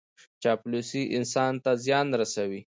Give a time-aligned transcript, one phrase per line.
[0.43, 2.61] چاپلوسي انسان ته زیان رسوي.